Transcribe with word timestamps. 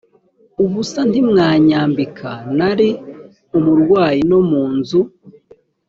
ubusa 0.63 0.99
ntimwanyambika 1.09 2.29
nari 2.57 2.89
umurwayi 3.57 4.21
no 4.29 4.39
mu 4.49 4.63
nzu 4.75 4.99